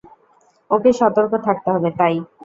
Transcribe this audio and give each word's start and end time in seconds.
ওকে 0.69 0.91
সতর্ক 0.99 1.31
থাকতে 1.45 1.69
হবে, 1.73 1.89
তাই। 1.99 2.15